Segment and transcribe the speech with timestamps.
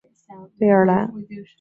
[0.57, 1.13] 贝尔兰。